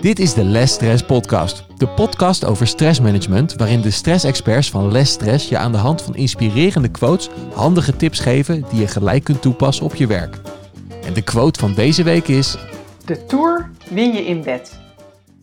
[0.00, 1.66] Dit is de Less Stress Podcast.
[1.78, 6.16] De podcast over stressmanagement, waarin de stressexperts van Less Stress je aan de hand van
[6.16, 10.36] inspirerende quotes handige tips geven die je gelijk kunt toepassen op je werk.
[11.04, 12.56] En de quote van deze week is:
[13.04, 14.80] De Tour win je in bed.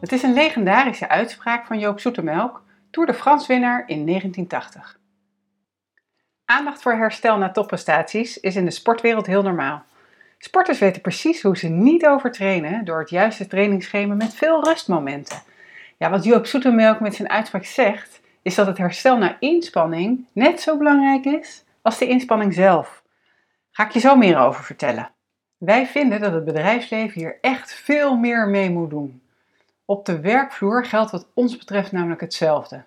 [0.00, 4.98] Het is een legendarische uitspraak van Joop Zoetemelk, Tour de France winnaar in 1980.
[6.44, 9.84] Aandacht voor herstel na topprestaties is in de sportwereld heel normaal.
[10.44, 15.42] Sporters weten precies hoe ze niet overtrainen door het juiste trainingsschema met veel rustmomenten.
[15.96, 20.60] Ja, wat Joop Zoetemelk met zijn uitspraak zegt, is dat het herstel na inspanning net
[20.60, 23.02] zo belangrijk is als de inspanning zelf.
[23.70, 25.10] Ga ik je zo meer over vertellen.
[25.56, 29.22] Wij vinden dat het bedrijfsleven hier echt veel meer mee moet doen.
[29.84, 32.82] Op de werkvloer geldt wat ons betreft namelijk hetzelfde.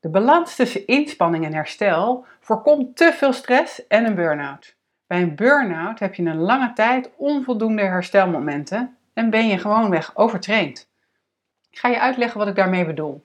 [0.00, 4.76] De balans tussen inspanning en herstel voorkomt te veel stress en een burn-out.
[5.08, 10.88] Bij een burn-out heb je een lange tijd onvoldoende herstelmomenten en ben je gewoonweg overtraind.
[11.70, 13.24] Ik ga je uitleggen wat ik daarmee bedoel.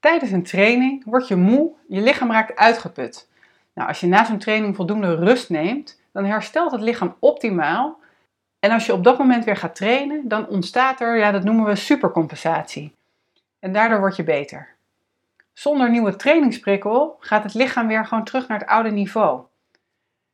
[0.00, 3.28] Tijdens een training word je moe, je lichaam raakt uitgeput.
[3.74, 8.00] Nou, als je na zo'n training voldoende rust neemt, dan herstelt het lichaam optimaal.
[8.60, 11.64] En als je op dat moment weer gaat trainen, dan ontstaat er, ja, dat noemen
[11.64, 12.94] we supercompensatie.
[13.58, 14.68] En daardoor word je beter.
[15.52, 19.42] Zonder nieuwe trainingsprikkel gaat het lichaam weer gewoon terug naar het oude niveau.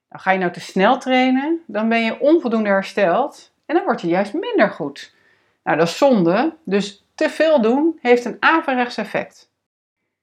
[0.08, 4.00] Nou, ga je nou te snel trainen, dan ben je onvoldoende hersteld en dan word
[4.00, 5.14] je juist minder goed.
[5.62, 9.50] Nou, dat is zonde, dus te veel doen heeft een averechts effect.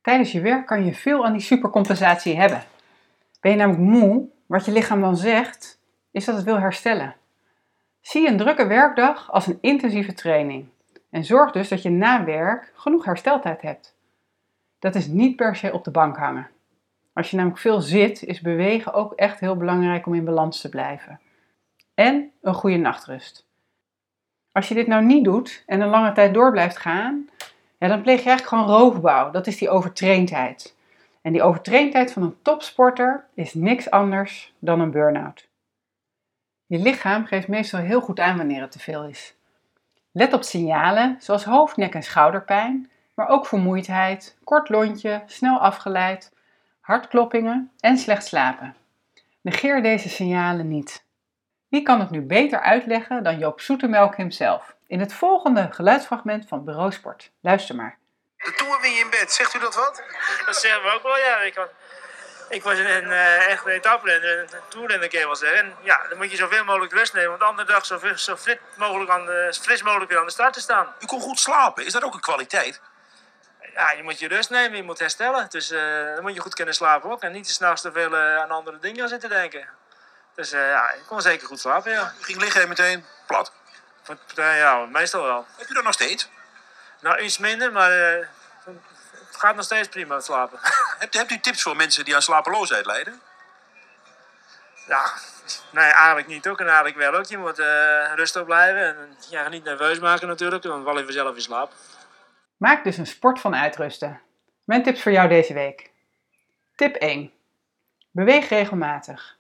[0.02, 2.64] Tijdens je werk kan je veel aan die supercompensatie hebben.
[3.42, 5.80] Ben je namelijk moe, wat je lichaam dan zegt,
[6.12, 7.16] is dat het wil herstellen.
[8.02, 10.68] Zie een drukke werkdag als een intensieve training
[11.10, 13.96] en zorg dus dat je na werk genoeg hersteltijd hebt.
[14.80, 16.50] Dat is niet per se op de bank hangen.
[17.16, 20.70] Als je namelijk veel zit, is bewegen ook echt heel belangrijk om in balans te
[20.70, 21.20] blijven.
[21.94, 23.46] En een goede nachtrust.
[24.52, 27.30] Als je dit nou niet doet en een lange tijd door blijft gaan,
[27.78, 29.32] ja, dan pleeg je eigenlijk gewoon roofbouw.
[29.32, 30.76] Dat is die overtraindheid.
[31.22, 35.48] En die overtraindheid van een topsporter is niks anders dan een burn-out.
[36.66, 39.36] Je lichaam geeft meestal heel goed aan wanneer het te veel is.
[40.12, 46.34] Let op signalen zoals hoofd, nek en schouderpijn, maar ook vermoeidheid, kort lontje, snel afgeleid,
[46.86, 48.76] hartkloppingen en slecht slapen.
[49.42, 51.04] Negeer deze signalen niet.
[51.70, 54.76] Wie kan het nu beter uitleggen dan Joop Zoetemelk hemzelf?
[54.88, 57.32] In het volgende geluidsfragment van Bureau Sport.
[57.42, 57.98] Luister maar.
[58.38, 60.04] De Tour win je in bed, zegt u dat wat?
[60.46, 61.38] Dat zeggen we ook wel, ja.
[61.42, 61.68] Ik was,
[62.50, 65.60] ik was een, een uh, echt etappe een toerrenner kan je wel zeggen.
[65.60, 68.36] En ja, dan moet je zoveel mogelijk rust nemen, want de andere dag zo, zo
[68.36, 70.94] fris, mogelijk aan de, fris mogelijk weer aan de start te staan.
[71.00, 72.82] U kon goed slapen, is dat ook een kwaliteit?
[73.76, 75.46] Ja, je moet je rust nemen, je moet herstellen.
[75.50, 77.22] Dus uh, dan moet je goed kunnen slapen ook.
[77.22, 79.68] En niet te s'nachts te veel uh, aan andere dingen zitten denken.
[80.36, 82.14] Dus uh, ja, ik kon zeker goed slapen, ja.
[82.18, 83.52] Je ging liggen en meteen plat?
[84.36, 85.46] ja, meestal wel.
[85.58, 86.30] Heb je dat nog steeds?
[87.00, 90.60] Nou, iets minder, maar het gaat nog steeds prima slapen.
[91.00, 93.22] hebt, hebt u tips voor mensen die aan slapeloosheid lijden?
[94.88, 95.12] Ja,
[95.70, 96.60] nee, eigenlijk niet ook.
[96.60, 97.26] En eigenlijk wel ook.
[97.26, 97.58] Je moet
[98.16, 101.72] rustig blijven en ja, niet nerveus maken natuurlijk, want val je vanzelf in slaap.
[102.66, 104.22] Maak dus een sport van uitrusten.
[104.64, 105.92] Mijn tips voor jou deze week.
[106.76, 107.32] Tip 1.
[108.12, 109.38] Beweeg regelmatig.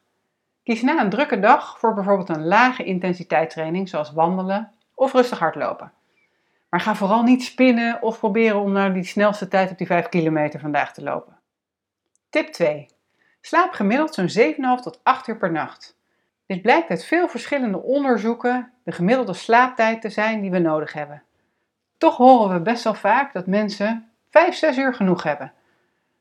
[0.64, 5.40] Kies na een drukke dag voor bijvoorbeeld een lage intensiteit training zoals wandelen of rustig
[5.40, 5.92] hardlopen.
[6.70, 10.10] Maar ga vooral niet spinnen of proberen om nou die snelste tijd op die 5
[10.10, 11.38] kilometer vandaag te lopen.
[12.30, 12.88] Tip 2.
[13.42, 15.98] Slaap gemiddeld zo'n 7,5 tot 8 uur per nacht.
[16.46, 21.24] Dit blijkt uit veel verschillende onderzoeken de gemiddelde slaaptijd te zijn die we nodig hebben.
[22.06, 25.54] Toch horen we best wel vaak dat mensen 5, 6 uur genoeg hebben.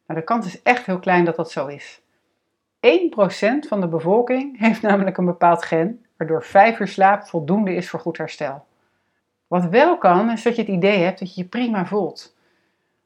[0.07, 2.01] Maar de kans is echt heel klein dat dat zo is.
[2.81, 7.91] 1% van de bevolking heeft namelijk een bepaald gen, waardoor 5 uur slaap voldoende is
[7.91, 8.67] voor goed herstel.
[9.47, 12.37] Wat wel kan, is dat je het idee hebt dat je je prima voelt.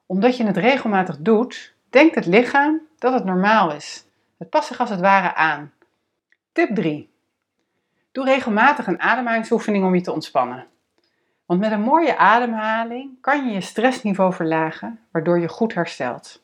[0.07, 4.05] Omdat je het regelmatig doet, denkt het lichaam dat het normaal is.
[4.37, 5.73] Het past zich als het ware aan.
[6.53, 7.11] Tip 3.
[8.13, 10.67] Doe regelmatig een ademhalingsoefening om je te ontspannen.
[11.49, 16.43] Want met een mooie ademhaling kan je je stressniveau verlagen, waardoor je goed herstelt.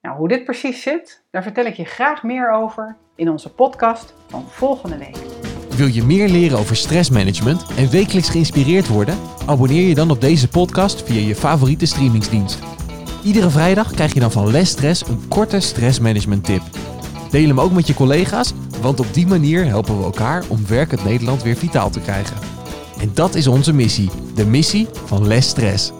[0.00, 4.14] Nou, hoe dit precies zit, daar vertel ik je graag meer over in onze podcast
[4.28, 5.16] van volgende week.
[5.76, 9.18] Wil je meer leren over stressmanagement en wekelijks geïnspireerd worden?
[9.46, 12.58] Abonneer je dan op deze podcast via je favoriete streamingsdienst.
[13.24, 16.62] Iedere vrijdag krijg je dan van Les Stress een korte stressmanagement tip.
[17.30, 21.04] Deel hem ook met je collega's, want op die manier helpen we elkaar om werkend
[21.04, 22.53] Nederland weer vitaal te krijgen.
[22.98, 25.92] En dat is onze missie, de missie van Less Stress.